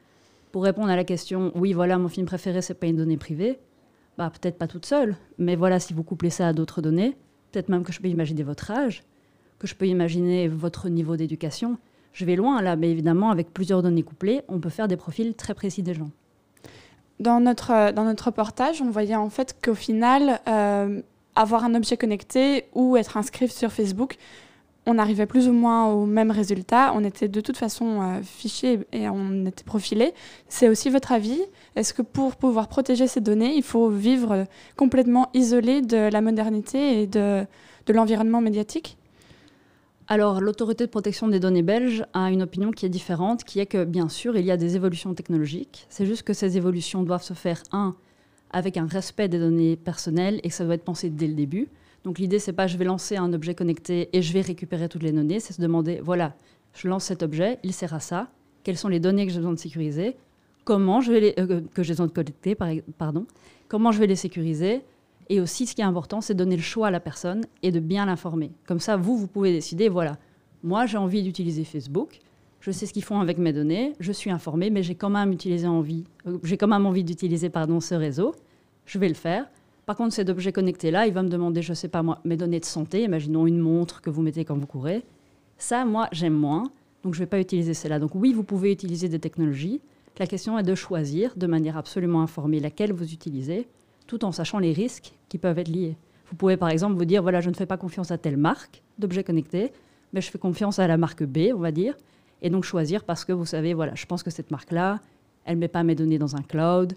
Pour 0.53 0.65
répondre 0.65 0.89
à 0.89 0.97
la 0.97 1.05
question, 1.05 1.53
oui, 1.55 1.73
voilà, 1.73 1.99
mon 1.99 2.09
film 2.09 2.27
préféré, 2.27 2.63
c'est 2.63 2.75
pas 2.75 2.87
une 2.87 2.97
donnée 2.97 3.17
privée, 3.17 3.59
bah, 4.17 4.31
peut-être 4.31 4.57
pas 4.57 4.67
toute 4.67 4.87
seule, 4.87 5.17
mais 5.39 5.57
voilà, 5.57 5.81
si 5.81 5.93
vous 5.93 6.03
couplez 6.03 6.31
ça 6.31 6.49
à 6.49 6.53
d'autres 6.53 6.81
données, 6.81 7.17
peut-être 7.53 7.69
même 7.69 7.83
que 7.83 7.93
je 7.93 8.01
peux 8.01 8.09
imaginer 8.09 8.43
votre 8.43 8.71
âge, 8.71 9.03
que 9.59 9.67
je 9.67 9.75
peux 9.75 9.87
imaginer 9.87 10.49
votre 10.49 10.89
niveau 10.89 11.17
d'éducation. 11.17 11.79
Je 12.13 12.25
vais 12.25 12.37
loin 12.37 12.63
là, 12.63 12.77
mais 12.77 12.91
évidemment, 12.91 13.31
avec 13.31 13.53
plusieurs 13.53 13.83
données 13.83 14.03
couplées, 14.03 14.43
on 14.49 14.59
peut 14.59 14.71
faire 14.71 14.89
des 14.89 14.97
profils 14.97 15.35
très 15.35 15.55
précis 15.55 15.83
des 15.83 15.95
gens. 15.95 16.11
Dans 17.21 17.41
notre, 17.41 17.71
euh, 17.71 17.93
dans 17.93 18.05
notre 18.05 18.27
reportage, 18.27 18.83
on 18.83 18.91
voyait 18.91 19.17
en 19.17 19.31
fait 19.31 19.57
qu'au 19.63 19.75
final, 19.75 20.41
euh, 20.49 21.01
avoir 21.35 21.65
un 21.65 21.75
objet 21.75 21.97
connecté 21.97 22.67
ou 22.75 22.97
être 22.97 23.17
inscrit 23.17 23.49
sur 23.49 23.73
Facebook, 23.73 24.17
on 24.87 24.99
arrivait 24.99 25.27
plus 25.27 25.49
ou 25.49 25.53
moins 25.53 25.87
au 25.93 26.07
même 26.07 26.31
résultat. 26.31 26.93
On 26.95 27.05
était 27.05 27.29
de 27.29 27.41
toute 27.41 27.57
façon 27.57 28.01
euh, 28.01 28.23
fichés 28.23 28.81
et 28.93 29.09
on 29.09 29.45
était 29.45 29.65
profilés. 29.65 30.15
C'est 30.49 30.69
aussi 30.69 30.91
votre 30.91 31.13
avis? 31.13 31.41
Est-ce 31.75 31.93
que 31.93 32.03
pour 32.03 32.37
pouvoir 32.37 32.69
protéger 32.69 33.07
ces 33.07 33.21
données, 33.21 33.55
il 33.57 33.63
faut 33.63 33.89
vivre 33.91 34.47
complètement 34.77 35.29
isolé 35.35 35.83
de 35.83 36.09
la 36.11 36.21
modernité 36.21 37.03
et 37.03 37.07
de, 37.07 37.45
de 37.87 37.93
l'environnement 37.93 38.41
médiatique? 38.41 38.97
Alors, 40.09 40.41
l'autorité 40.41 40.87
de 40.87 40.91
protection 40.91 41.27
des 41.27 41.41
données 41.41 41.63
belge 41.63 42.05
a 42.15 42.31
une 42.31 42.43
opinion 42.43 42.71
qui 42.71 42.87
est 42.87 42.89
différente, 42.89 43.43
qui 43.43 43.59
est 43.59 43.67
que, 43.67 43.85
bien 43.85 44.09
sûr, 44.09 44.37
il 44.37 44.45
y 44.45 44.53
a 44.53 44.57
des 44.57 44.77
évolutions 44.77 45.15
technologiques. 45.15 45.85
C'est 45.89 46.07
juste 46.07 46.23
que 46.23 46.33
ces 46.33 46.57
évolutions 46.57 47.03
doivent 47.03 47.25
se 47.25 47.35
faire, 47.35 47.61
un, 47.73 47.97
avec 48.53 48.77
un 48.77 48.87
respect 48.87 49.27
des 49.27 49.41
données 49.41 49.75
personnelles 49.77 50.39
et 50.45 50.49
que 50.51 50.55
ça 50.55 50.65
doit 50.65 50.75
être 50.75 50.85
pensé 50.85 51.11
dès 51.11 51.27
le 51.27 51.35
début. 51.35 51.69
Donc, 52.07 52.21
l'idée, 52.21 52.39
c'est 52.39 52.53
pas 52.53 52.69
je 52.69 52.77
vais 52.77 52.85
lancer 52.85 53.17
un 53.17 53.33
objet 53.33 53.57
connecté 53.57 54.09
et 54.13 54.23
je 54.23 54.33
vais 54.33 54.41
récupérer 54.41 54.89
toutes 54.89 55.03
les 55.03 55.11
données, 55.11 55.41
c'est 55.41 55.53
se 55.53 55.61
demander, 55.61 56.01
voilà, 56.01 56.37
je 56.73 56.87
lance 56.87 57.03
cet 57.03 57.25
objet, 57.25 57.59
il 57.65 57.73
sert 57.73 57.93
à 57.95 57.99
ça, 57.99 58.29
quelles 58.63 58.77
sont 58.77 58.87
les 58.87 59.01
données 59.01 59.27
que 59.27 59.33
j'ai 59.33 59.39
besoin 59.39 59.53
de 59.53 59.59
sécuriser, 59.59 60.15
comment 60.65 61.01
je 61.01 61.11
vais 61.11 61.21
les, 61.21 61.35
euh, 61.41 61.63
que 61.75 61.83
j'ai 61.83 61.95
besoin 61.95 62.07
de 62.07 62.13
collecter, 62.13 62.57
pardon, 62.97 63.27
comment 63.67 63.91
je 63.91 63.99
vais 63.99 64.07
les 64.07 64.15
sécuriser, 64.15 64.83
et 65.29 65.41
aussi, 65.41 65.67
ce 65.67 65.75
qui 65.75 65.81
est 65.81 65.85
important, 65.85 66.21
c'est 66.21 66.35
donner 66.35 66.55
le 66.55 66.63
choix 66.63 66.87
à 66.87 66.91
la 66.93 67.01
personne 67.01 67.45
et 67.65 67.73
de 67.73 67.81
bien 67.81 68.07
l'informer. 68.07 68.53
Comme 68.69 68.79
ça, 68.79 68.97
vous, 68.97 69.17
vous 69.17 69.27
pouvez 69.27 69.51
décider, 69.51 69.89
voilà, 69.89 70.17
moi, 70.63 70.87
j'ai 70.87 70.99
envie 70.99 71.25
d'utiliser 71.25 71.65
Facebook, 71.65 72.21
je 72.61 72.71
sais 72.71 72.87
ce 72.87 72.93
qu'ils 72.93 73.03
font 73.03 73.19
avec 73.19 73.37
mes 73.37 73.53
données, 73.53 73.95
je 73.99 74.13
suis 74.13 74.31
informée, 74.31 74.71
mais 74.71 74.85
j'ai 74.85 74.95
quand 74.95 75.11
même 75.11 75.37
envie, 75.65 76.05
euh, 76.29 76.39
j'ai 76.45 76.57
quand 76.57 76.69
même 76.69 76.87
envie 76.87 77.03
d'utiliser 77.03 77.51
pardon 77.51 77.81
ce 77.81 77.97
réseau. 77.97 78.33
Je 78.85 79.01
vais 79.01 79.09
le 79.09 79.15
faire. 79.15 79.47
Par 79.87 79.95
contre, 79.95 80.15
cet 80.15 80.29
objet 80.29 80.51
connecté 80.51 80.91
là, 80.91 81.07
il 81.07 81.13
va 81.13 81.23
me 81.23 81.29
demander, 81.29 81.63
je 81.63 81.73
sais 81.73 81.87
pas 81.87 82.03
moi, 82.03 82.19
mes 82.25 82.37
données 82.37 82.59
de 82.59 82.65
santé. 82.65 83.05
Imaginons 83.05 83.47
une 83.47 83.61
montre 83.61 84.03
que 84.03 84.11
vous 84.11 84.21
mettez 84.21 84.45
quand 84.45 84.57
vous 84.57 84.67
courez. 84.67 85.05
Ça, 85.59 85.85
moi, 85.85 86.09
j'aime 86.11 86.35
moins, 86.35 86.65
donc 87.05 87.15
je 87.15 87.21
vais 87.21 87.27
pas 87.27 87.39
utiliser 87.39 87.73
celle-là. 87.73 88.01
Donc 88.01 88.11
oui, 88.17 88.33
vous 88.33 88.43
pouvez 88.43 88.73
utiliser 88.73 89.09
des 89.09 89.21
technologies. 89.21 89.81
La 90.19 90.27
question 90.27 90.59
est 90.59 90.65
de 90.65 90.75
choisir 90.75 91.35
de 91.37 91.47
manière 91.47 91.77
absolument 91.77 92.21
informée 92.21 92.59
laquelle 92.59 92.93
vous 92.93 93.13
utilisez 93.13 93.69
tout 94.09 94.25
en 94.25 94.33
sachant 94.33 94.59
les 94.59 94.73
risques 94.73 95.13
qui 95.29 95.39
peuvent 95.39 95.59
être 95.59 95.69
liés. 95.69 95.97
Vous 96.31 96.37
pouvez 96.37 96.57
par 96.57 96.71
exemple 96.71 96.97
vous 96.97 97.05
dire, 97.05 97.23
voilà, 97.23 97.41
je 97.41 97.51
ne 97.51 97.55
fais 97.55 97.67
pas 97.67 97.77
confiance 97.77 98.11
à 98.11 98.19
telle 98.19 98.37
marque 98.37 98.83
d'objets 98.99 99.23
connectés, 99.23 99.71
mais 100.13 100.21
je 100.21 100.31
fais 100.31 100.39
confiance 100.39 100.81
à 100.81 100.89
la 100.89 100.97
marque 100.97 101.23
B, 101.23 101.53
on 101.55 101.59
va 101.59 101.71
dire, 101.71 101.95
et 102.43 102.51
donc 102.51 102.65
choisir 102.65 103.05
parce 103.05 103.25
que 103.25 103.33
vous 103.33 103.47
savez, 103.47 103.73
voilà, 103.73 103.95
je 103.95 104.07
pense 104.07 104.25
que 104.25 104.31
cette 104.31 104.51
marque-là, 104.51 105.01
elle 105.45 105.57
ne 105.57 105.61
met 105.61 105.69
pas 105.69 105.85
mes 105.85 105.95
données 105.95 106.19
dans 106.19 106.35
un 106.35 106.43
cloud, 106.43 106.95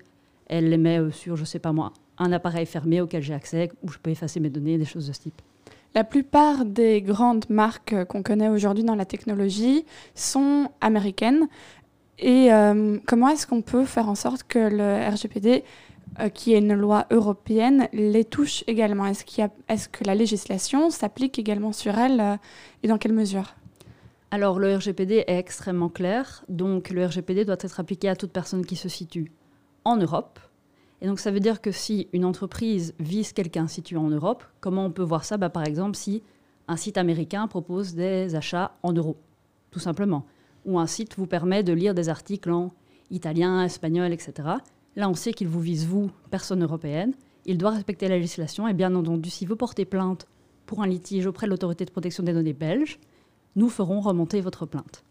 elle 0.47 0.69
les 0.69 0.77
met 0.77 0.99
euh, 0.99 1.11
sur, 1.11 1.35
je 1.35 1.41
ne 1.41 1.45
sais 1.45 1.59
pas 1.59 1.71
moi, 1.71 1.93
un 2.19 2.31
appareil 2.31 2.65
fermé 2.65 3.01
auquel 3.01 3.23
j'ai 3.23 3.33
accès, 3.33 3.71
où 3.81 3.89
je 3.89 3.97
peux 3.97 4.11
effacer 4.11 4.39
mes 4.39 4.49
données, 4.49 4.77
des 4.77 4.85
choses 4.85 5.07
de 5.07 5.13
ce 5.13 5.21
type. 5.21 5.41
La 5.95 6.03
plupart 6.03 6.65
des 6.65 7.01
grandes 7.01 7.49
marques 7.49 7.95
qu'on 8.05 8.21
connaît 8.21 8.49
aujourd'hui 8.49 8.83
dans 8.83 8.95
la 8.95 9.05
technologie 9.05 9.85
sont 10.13 10.69
américaines. 10.81 11.47
Et 12.19 12.53
euh, 12.53 12.99
comment 13.07 13.29
est-ce 13.29 13.47
qu'on 13.47 13.61
peut 13.61 13.85
faire 13.85 14.07
en 14.07 14.15
sorte 14.15 14.43
que 14.43 14.59
le 14.59 15.09
RGPD 15.09 15.63
euh, 16.19 16.29
qui 16.29 16.53
est 16.53 16.59
une 16.59 16.75
loi 16.75 17.07
européenne, 17.09 17.87
les 17.91 18.23
touche 18.23 18.63
également? 18.67 19.05
Est-ce 19.07 19.23
est 19.23 19.91
que 19.91 20.03
la 20.03 20.13
législation 20.13 20.91
s'applique 20.91 21.39
également 21.39 21.71
sur 21.71 21.97
elles 21.97 22.19
euh, 22.19 22.35
et 22.83 22.87
dans 22.87 22.97
quelle 22.97 23.13
mesure? 23.13 23.55
Alors 24.29 24.59
le 24.59 24.75
RGPD 24.75 25.23
est 25.25 25.39
extrêmement 25.39 25.89
clair, 25.89 26.43
donc 26.49 26.91
le 26.91 27.03
RGPD 27.03 27.45
doit 27.45 27.57
être 27.59 27.79
appliqué 27.79 28.09
à 28.09 28.15
toute 28.15 28.31
personne 28.31 28.63
qui 28.63 28.75
se 28.75 28.89
situe 28.89 29.31
en 29.85 29.97
Europe. 29.97 30.39
Et 31.01 31.07
donc 31.07 31.19
ça 31.19 31.31
veut 31.31 31.39
dire 31.39 31.61
que 31.61 31.71
si 31.71 32.07
une 32.13 32.25
entreprise 32.25 32.93
vise 32.99 33.33
quelqu'un 33.33 33.67
situé 33.67 33.97
en 33.97 34.09
Europe, 34.09 34.43
comment 34.59 34.85
on 34.85 34.91
peut 34.91 35.03
voir 35.03 35.23
ça? 35.23 35.37
Bah, 35.37 35.49
Par 35.49 35.65
exemple, 35.65 35.95
si 35.95 36.23
un 36.67 36.75
site 36.75 36.97
américain 36.97 37.47
propose 37.47 37.95
des 37.95 38.35
achats 38.35 38.77
en 38.83 38.91
euros, 38.93 39.17
tout 39.71 39.79
simplement, 39.79 40.25
ou 40.65 40.77
un 40.79 40.87
site 40.87 41.15
vous 41.17 41.27
permet 41.27 41.63
de 41.63 41.73
lire 41.73 41.93
des 41.93 42.09
articles 42.09 42.51
en 42.51 42.71
italien, 43.11 43.63
espagnol, 43.63 44.11
etc. 44.11 44.33
Là, 44.95 45.09
on 45.09 45.13
sait 45.13 45.33
qu'il 45.33 45.47
vous 45.47 45.61
vise, 45.61 45.87
vous, 45.87 46.11
personne 46.29 46.63
européenne. 46.63 47.13
Il 47.45 47.57
doit 47.57 47.71
respecter 47.71 48.07
la 48.07 48.17
législation. 48.17 48.67
Et 48.67 48.73
bien 48.73 48.93
entendu, 48.93 49.29
si 49.29 49.45
vous 49.45 49.55
portez 49.55 49.85
plainte 49.85 50.27
pour 50.65 50.83
un 50.83 50.87
litige 50.87 51.25
auprès 51.25 51.47
de 51.47 51.51
l'autorité 51.51 51.85
de 51.85 51.91
protection 51.91 52.23
des 52.23 52.33
données 52.33 52.53
belge, 52.53 52.99
nous 53.55 53.69
ferons 53.69 54.01
remonter 54.01 54.41
votre 54.41 54.65
plainte. 54.65 55.03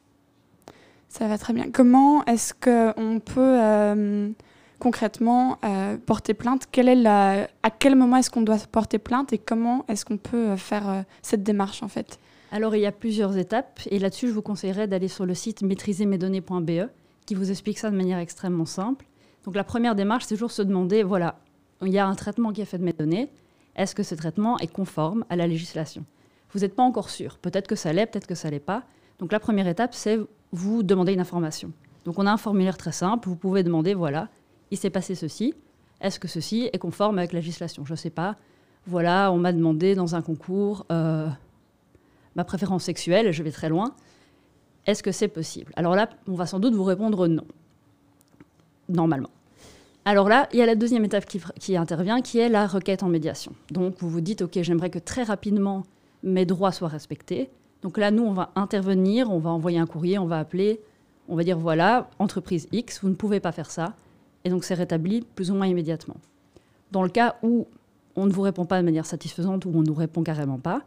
Ça 1.09 1.27
va 1.27 1.39
très 1.39 1.55
bien. 1.55 1.71
Comment 1.71 2.25
est-ce 2.27 2.53
qu'on 2.55 3.19
peut 3.21 3.61
euh, 3.61 4.31
concrètement 4.79 5.59
euh, 5.65 5.97
porter 5.97 6.35
plainte? 6.35 6.67
À 6.73 7.71
quel 7.79 7.97
moment 7.97 8.17
est-ce 8.17 8.31
qu'on 8.31 8.43
doit 8.43 8.59
porter 8.71 8.99
plainte 8.99 9.33
et 9.33 9.39
comment 9.39 9.85
est-ce 9.89 10.05
qu'on 10.05 10.19
peut 10.19 10.51
euh, 10.51 10.57
faire 10.57 11.05
cette 11.23 11.43
démarche 11.43 11.83
en 11.83 11.89
fait? 11.89 12.19
Alors 12.51 12.75
il 12.75 12.81
y 12.81 12.87
a 12.87 12.93
plusieurs 12.93 13.37
étapes 13.37 13.81
et 13.91 13.99
là-dessus 13.99 14.29
je 14.29 14.33
vous 14.33 14.43
conseillerais 14.43 14.87
d'aller 14.87 15.09
sur 15.09 15.27
le 15.27 15.35
site 15.35 15.63
maîtrisermesdonnées.be 15.63 16.89
qui 17.27 17.35
vous 17.35 17.51
explique 17.51 17.79
ça 17.79 17.91
de 17.91 17.97
manière 17.97 18.19
extrêmement 18.19 18.65
simple. 18.65 19.05
Donc 19.45 19.55
la 19.55 19.65
première 19.65 19.95
démarche, 19.95 20.25
c'est 20.25 20.35
toujours 20.35 20.51
se 20.51 20.63
demander, 20.63 21.03
voilà, 21.03 21.39
il 21.83 21.93
y 21.93 21.99
a 21.99 22.07
un 22.07 22.15
traitement 22.15 22.53
qui 22.53 22.63
est 22.63 22.65
fait 22.65 22.79
de 22.79 22.85
mes 22.85 22.93
données, 22.93 23.31
est-ce 23.77 23.95
que 23.95 24.03
ce 24.03 24.15
traitement 24.15 24.59
est 24.59 24.73
conforme 24.73 25.25
à 25.29 25.37
la 25.37 25.47
législation? 25.47 26.05
Vous 26.53 26.61
n'êtes 26.61 26.75
pas 26.75 26.83
encore 26.83 27.11
sûr, 27.11 27.37
peut-être 27.39 27.67
que 27.67 27.77
ça 27.77 27.93
l'est, 27.93 28.07
peut-être 28.07 28.27
que 28.27 28.35
ça 28.35 28.51
l'est 28.51 28.61
pas. 28.61 28.85
Donc 29.19 29.31
la 29.31 29.41
première 29.41 29.69
étape, 29.69 29.95
c'est 29.95 30.19
vous 30.53 30.83
demander 30.83 31.13
une 31.13 31.21
information. 31.21 31.73
Donc 32.07 32.19
on 32.19 32.27
a 32.27 32.33
un 32.33 32.39
formulaire 32.39 32.79
très 32.79 32.93
simple, 32.93 33.29
vous 33.29 33.37
pouvez 33.37 33.63
demander, 33.63 33.93
voilà, 33.93 34.29
il 34.71 34.79
s'est 34.79 34.91
passé 34.91 35.15
ceci, 35.15 35.55
est-ce 36.01 36.21
que 36.21 36.29
ceci 36.29 36.71
est 36.73 36.79
conforme 36.79 37.19
avec 37.19 37.33
la 37.33 37.41
législation? 37.41 37.85
Je 37.85 37.93
ne 37.93 37.97
sais 37.97 38.11
pas. 38.11 38.37
Voilà, 38.87 39.33
on 39.33 39.39
m'a 39.39 39.53
demandé 39.53 39.95
dans 39.95 40.15
un 40.15 40.23
concours 40.23 40.87
euh, 40.93 41.29
ma 42.37 42.45
préférence 42.45 42.85
sexuelle, 42.85 43.33
je 43.33 43.43
vais 43.43 43.51
très 43.51 43.69
loin. 43.69 43.95
Est-ce 44.87 45.03
que 45.03 45.13
c'est 45.13 45.29
possible? 45.29 45.73
Alors 45.77 45.95
là, 45.95 46.09
on 46.29 46.35
va 46.35 46.47
sans 46.47 46.61
doute 46.61 46.75
vous 46.75 46.85
répondre 46.85 47.27
non. 47.27 47.45
Normalement. 48.89 49.31
Alors 50.05 50.29
là, 50.29 50.49
il 50.53 50.59
y 50.59 50.63
a 50.63 50.67
la 50.67 50.77
deuxième 50.77 51.05
étape 51.05 51.27
qui, 51.27 51.41
qui, 51.61 51.77
intervient, 51.77 52.23
qui 52.23 52.39
est 52.39 52.49
la 52.49 52.67
requête 52.67 53.03
en 53.03 53.09
médiation. 53.09 53.53
Donc 53.71 53.97
vous 53.99 54.09
vous 54.09 54.23
dites, 54.23 54.41
OK, 54.41 54.59
j'aimerais 54.63 54.89
que 54.89 54.99
très 54.99 55.25
rapidement 55.25 55.85
mes 56.23 56.47
droits 56.47 56.73
soient 56.73 56.89
respectés. 56.89 57.51
Donc 57.83 57.99
là, 57.99 58.11
nous, 58.11 58.23
on 58.23 58.33
va 58.33 58.51
intervenir, 58.57 59.31
on 59.31 59.39
va 59.39 59.51
envoyer 59.51 59.79
un 59.79 59.87
courrier, 59.87 60.19
on 60.19 60.27
va 60.27 60.39
appeler, 60.39 60.81
on 61.29 61.37
va 61.37 61.45
dire, 61.45 61.59
voilà, 61.59 62.09
entreprise 62.19 62.69
X, 62.73 63.01
vous 63.03 63.11
ne 63.11 63.15
pouvez 63.15 63.41
pas 63.41 63.53
faire 63.53 63.71
ça. 63.71 63.95
Et 64.45 64.51
donc 64.51 64.65
c'est 64.65 64.75
rétabli 64.75 65.25
plus 65.35 65.51
ou 65.51 65.55
moins 65.55 65.67
immédiatement. 65.67 66.17
Dans 66.93 67.03
le 67.03 67.11
cas 67.11 67.37
où 67.43 67.67
on 68.17 68.27
ne 68.27 68.33
vous 68.33 68.43
répond 68.43 68.65
pas 68.65 68.81
de 68.81 68.85
manière 68.85 69.07
satisfaisante 69.07 69.65
ou 69.65 69.71
on 69.75 69.81
ne 69.81 69.87
nous 69.87 69.95
répond 69.95 70.23
carrément 70.23 70.59
pas, 70.59 70.83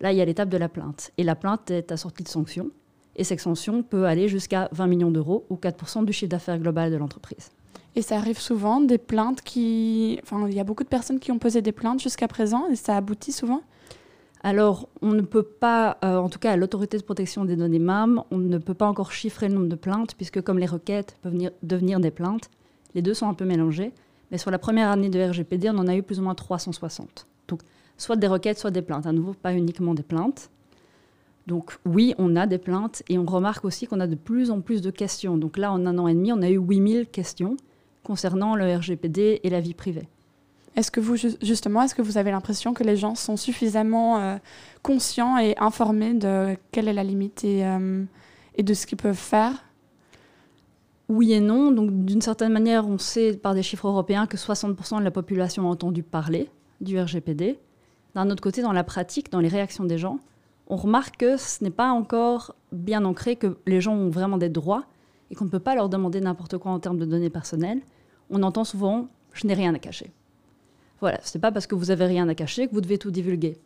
là, 0.00 0.12
il 0.12 0.18
y 0.18 0.20
a 0.20 0.24
l'étape 0.24 0.48
de 0.48 0.56
la 0.56 0.68
plainte. 0.68 1.12
Et 1.16 1.22
la 1.22 1.34
plainte 1.34 1.70
est 1.70 1.92
assortie 1.92 2.22
de 2.22 2.28
sanctions. 2.28 2.70
Et 3.16 3.24
cette 3.24 3.40
sanction 3.40 3.82
peut 3.82 4.06
aller 4.06 4.28
jusqu'à 4.28 4.68
20 4.72 4.86
millions 4.88 5.10
d'euros 5.10 5.46
ou 5.48 5.56
4% 5.56 6.04
du 6.04 6.12
chiffre 6.12 6.30
d'affaires 6.30 6.58
global 6.58 6.90
de 6.90 6.96
l'entreprise. 6.96 7.50
Et 7.96 8.02
ça 8.02 8.16
arrive 8.16 8.40
souvent, 8.40 8.80
des 8.80 8.98
plaintes 8.98 9.40
qui... 9.40 10.18
Enfin, 10.22 10.46
il 10.48 10.54
y 10.54 10.60
a 10.60 10.64
beaucoup 10.64 10.82
de 10.82 10.88
personnes 10.88 11.20
qui 11.20 11.30
ont 11.30 11.38
posé 11.38 11.62
des 11.62 11.70
plaintes 11.70 12.02
jusqu'à 12.02 12.26
présent 12.26 12.66
et 12.68 12.76
ça 12.76 12.96
aboutit 12.96 13.32
souvent? 13.32 13.62
Alors, 14.42 14.88
on 15.00 15.12
ne 15.12 15.22
peut 15.22 15.44
pas, 15.44 15.96
euh, 16.04 16.18
en 16.18 16.28
tout 16.28 16.38
cas 16.38 16.52
à 16.52 16.56
l'autorité 16.56 16.98
de 16.98 17.02
protection 17.02 17.46
des 17.46 17.56
données 17.56 17.78
MAM, 17.78 18.22
on 18.30 18.36
ne 18.36 18.58
peut 18.58 18.74
pas 18.74 18.86
encore 18.86 19.12
chiffrer 19.12 19.48
le 19.48 19.54
nombre 19.54 19.68
de 19.68 19.76
plaintes, 19.76 20.14
puisque 20.16 20.42
comme 20.42 20.58
les 20.58 20.66
requêtes 20.66 21.16
peuvent 21.22 21.50
devenir 21.62 21.98
des 21.98 22.10
plaintes, 22.10 22.50
les 22.94 23.02
deux 23.02 23.14
sont 23.14 23.28
un 23.28 23.34
peu 23.34 23.44
mélangés. 23.44 23.92
Mais 24.30 24.38
sur 24.38 24.50
la 24.50 24.58
première 24.58 24.90
année 24.90 25.10
de 25.10 25.20
RGPD, 25.20 25.70
on 25.70 25.78
en 25.78 25.86
a 25.86 25.94
eu 25.94 26.02
plus 26.02 26.18
ou 26.18 26.22
moins 26.22 26.34
360. 26.34 27.26
Donc, 27.48 27.60
soit 27.96 28.16
des 28.16 28.26
requêtes, 28.26 28.58
soit 28.58 28.70
des 28.70 28.82
plaintes. 28.82 29.06
À 29.06 29.12
nouveau, 29.12 29.34
pas 29.34 29.52
uniquement 29.52 29.94
des 29.94 30.02
plaintes. 30.02 30.50
Donc 31.46 31.76
oui, 31.84 32.14
on 32.18 32.36
a 32.36 32.46
des 32.46 32.58
plaintes 32.58 33.02
et 33.08 33.18
on 33.18 33.26
remarque 33.26 33.64
aussi 33.64 33.86
qu'on 33.86 34.00
a 34.00 34.06
de 34.06 34.14
plus 34.14 34.50
en 34.50 34.60
plus 34.60 34.80
de 34.80 34.90
questions. 34.90 35.36
Donc 35.36 35.58
là, 35.58 35.72
en 35.72 35.84
un 35.86 35.98
an 35.98 36.08
et 36.08 36.14
demi, 36.14 36.32
on 36.32 36.40
a 36.40 36.48
eu 36.48 36.58
8000 36.58 37.06
questions 37.06 37.56
concernant 38.02 38.56
le 38.56 38.76
RGPD 38.76 39.40
et 39.42 39.50
la 39.50 39.60
vie 39.60 39.74
privée. 39.74 40.08
Est-ce 40.76 40.90
que 40.90 41.00
vous, 41.00 41.16
justement, 41.16 41.82
est-ce 41.82 41.94
que 41.94 42.02
vous 42.02 42.18
avez 42.18 42.30
l'impression 42.30 42.74
que 42.74 42.82
les 42.82 42.96
gens 42.96 43.14
sont 43.14 43.36
suffisamment 43.36 44.18
euh, 44.18 44.36
conscients 44.82 45.38
et 45.38 45.54
informés 45.58 46.14
de 46.14 46.56
quelle 46.72 46.88
est 46.88 46.92
la 46.92 47.04
limite 47.04 47.44
et, 47.44 47.64
euh, 47.64 48.04
et 48.56 48.62
de 48.62 48.74
ce 48.74 48.86
qu'ils 48.86 48.98
peuvent 48.98 49.14
faire 49.14 49.64
Oui 51.08 51.32
et 51.32 51.40
non. 51.40 51.70
Donc, 51.70 52.04
d'une 52.04 52.22
certaine 52.22 52.52
manière, 52.52 52.86
on 52.88 52.98
sait 52.98 53.36
par 53.36 53.54
des 53.54 53.62
chiffres 53.62 53.88
européens 53.88 54.26
que 54.26 54.36
60% 54.36 54.98
de 54.98 55.04
la 55.04 55.10
population 55.10 55.68
a 55.68 55.70
entendu 55.70 56.02
parler 56.02 56.50
du 56.80 56.98
RGPD. 56.98 57.58
D'un 58.14 58.30
autre 58.30 58.42
côté, 58.42 58.62
dans 58.62 58.72
la 58.72 58.84
pratique, 58.84 59.30
dans 59.30 59.40
les 59.40 59.48
réactions 59.48 59.84
des 59.84 59.98
gens, 59.98 60.18
on 60.66 60.76
remarque 60.76 61.16
que 61.18 61.36
ce 61.36 61.62
n'est 61.62 61.70
pas 61.70 61.90
encore 61.90 62.54
bien 62.72 63.04
ancré 63.04 63.36
que 63.36 63.58
les 63.66 63.80
gens 63.80 63.94
ont 63.94 64.08
vraiment 64.08 64.38
des 64.38 64.48
droits 64.48 64.84
et 65.30 65.34
qu'on 65.34 65.44
ne 65.44 65.50
peut 65.50 65.58
pas 65.58 65.74
leur 65.74 65.88
demander 65.88 66.20
n'importe 66.20 66.58
quoi 66.58 66.72
en 66.72 66.78
termes 66.78 66.98
de 66.98 67.04
données 67.04 67.30
personnelles. 67.30 67.82
On 68.30 68.42
entend 68.42 68.64
souvent 68.64 69.08
je 69.34 69.46
n'ai 69.46 69.54
rien 69.54 69.74
à 69.74 69.78
cacher. 69.78 70.12
Voilà, 71.00 71.18
ce 71.22 71.36
n'est 71.36 71.40
pas 71.40 71.52
parce 71.52 71.66
que 71.66 71.74
vous 71.74 71.90
avez 71.90 72.06
rien 72.06 72.28
à 72.28 72.34
cacher 72.34 72.68
que 72.68 72.72
vous 72.72 72.80
devez 72.80 72.98
tout 72.98 73.10
divulguer. 73.10 73.58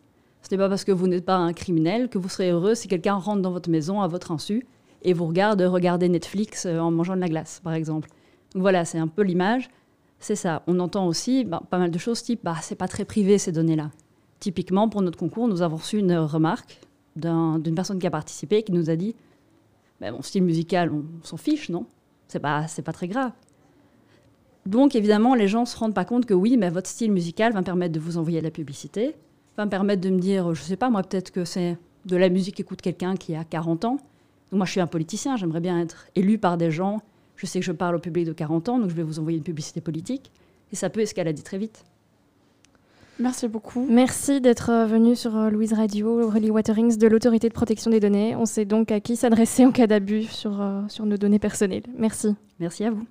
Ce 0.42 0.48
n'est 0.50 0.58
pas 0.58 0.68
parce 0.68 0.84
que 0.84 0.92
vous 0.92 1.06
n'êtes 1.06 1.24
pas 1.24 1.36
un 1.36 1.52
criminel 1.52 2.08
que 2.08 2.18
vous 2.18 2.28
serez 2.28 2.50
heureux 2.50 2.74
si 2.74 2.88
quelqu'un 2.88 3.14
rentre 3.14 3.42
dans 3.42 3.50
votre 3.50 3.70
maison 3.70 4.00
à 4.00 4.08
votre 4.08 4.32
insu 4.32 4.66
et 5.02 5.12
vous 5.12 5.26
regarde 5.26 5.60
regarder 5.62 6.08
Netflix 6.08 6.66
euh, 6.66 6.78
en 6.78 6.90
mangeant 6.90 7.16
de 7.16 7.20
la 7.20 7.28
glace, 7.28 7.60
par 7.62 7.74
exemple. 7.74 8.08
Donc 8.54 8.62
voilà, 8.62 8.84
c'est 8.84 8.98
un 8.98 9.08
peu 9.08 9.22
l'image. 9.22 9.68
C'est 10.18 10.36
ça. 10.36 10.62
On 10.66 10.80
entend 10.80 11.06
aussi 11.06 11.44
bah, 11.44 11.62
pas 11.70 11.78
mal 11.78 11.90
de 11.90 11.98
choses 11.98 12.22
type 12.22 12.40
bah, 12.42 12.56
c'est 12.62 12.74
pas 12.74 12.88
très 12.88 13.04
privé 13.04 13.38
ces 13.38 13.52
données-là. 13.52 13.90
Typiquement, 14.40 14.88
pour 14.88 15.02
notre 15.02 15.18
concours, 15.18 15.48
nous 15.48 15.62
avons 15.62 15.76
reçu 15.76 15.98
une 15.98 16.16
remarque 16.16 16.80
d'une 17.16 17.74
personne 17.74 17.98
qui 17.98 18.06
a 18.06 18.10
participé 18.10 18.62
qui 18.62 18.72
nous 18.72 18.90
a 18.90 18.96
dit 18.96 19.14
bah, 20.00 20.10
Mon 20.12 20.22
style 20.22 20.44
musical, 20.44 20.92
on, 20.92 21.04
s'en 21.24 21.36
fiche, 21.36 21.68
non? 21.68 21.86
C'est 22.28 22.40
pas, 22.40 22.66
pas 22.84 22.92
très 22.92 23.08
grave. 23.08 23.32
Donc 24.66 24.94
évidemment, 24.94 25.34
les 25.34 25.48
gens 25.48 25.60
ne 25.60 25.66
se 25.66 25.76
rendent 25.76 25.94
pas 25.94 26.04
compte 26.04 26.26
que 26.26 26.34
oui, 26.34 26.56
mais 26.56 26.68
votre 26.68 26.88
style 26.88 27.10
musical 27.10 27.52
va 27.52 27.60
me 27.60 27.64
permettre 27.64 27.94
de 27.94 28.00
vous 28.00 28.18
envoyer 28.18 28.40
de 28.40 28.44
la 28.44 28.50
publicité, 28.50 29.16
va 29.56 29.64
me 29.64 29.70
permettre 29.70 30.02
de 30.02 30.10
me 30.10 30.18
dire, 30.18 30.54
je 30.54 30.60
ne 30.60 30.66
sais 30.66 30.76
pas, 30.76 30.90
moi 30.90 31.02
peut-être 31.02 31.30
que 31.30 31.44
c'est 31.44 31.78
de 32.04 32.16
la 32.16 32.28
musique 32.28 32.56
qu'écoute 32.56 32.82
quelqu'un 32.82 33.16
qui 33.16 33.34
a 33.34 33.44
40 33.44 33.84
ans. 33.86 33.98
Moi 34.52 34.66
je 34.66 34.72
suis 34.72 34.80
un 34.80 34.86
politicien, 34.86 35.36
j'aimerais 35.36 35.60
bien 35.60 35.80
être 35.80 36.06
élu 36.14 36.38
par 36.38 36.56
des 36.56 36.70
gens, 36.70 37.00
je 37.36 37.46
sais 37.46 37.60
que 37.60 37.66
je 37.66 37.72
parle 37.72 37.96
au 37.96 38.00
public 38.00 38.26
de 38.26 38.32
40 38.32 38.68
ans, 38.68 38.78
donc 38.78 38.90
je 38.90 38.94
vais 38.94 39.02
vous 39.02 39.18
envoyer 39.18 39.38
une 39.38 39.44
publicité 39.44 39.80
politique. 39.80 40.30
Et 40.72 40.76
ça 40.76 40.90
peut 40.90 41.00
escalader 41.00 41.42
très 41.42 41.58
vite. 41.58 41.84
Merci 43.18 43.48
beaucoup. 43.48 43.84
Merci 43.88 44.40
d'être 44.40 44.70
euh, 44.70 44.86
venu 44.86 45.16
sur 45.16 45.36
euh, 45.36 45.50
Louise 45.50 45.72
Radio, 45.72 46.22
Aurélie 46.22 46.50
Waterings 46.50 46.98
de 46.98 47.06
l'Autorité 47.08 47.48
de 47.48 47.54
protection 47.54 47.90
des 47.90 47.98
données. 47.98 48.36
On 48.36 48.46
sait 48.46 48.64
donc 48.64 48.92
à 48.92 49.00
qui 49.00 49.16
s'adresser 49.16 49.66
en 49.66 49.72
cas 49.72 49.88
d'abus 49.88 50.24
sur, 50.24 50.60
euh, 50.60 50.82
sur 50.88 51.04
nos 51.04 51.16
données 51.16 51.40
personnelles. 51.40 51.82
Merci. 51.96 52.36
Merci 52.60 52.84
à 52.84 52.90
vous. 52.90 53.06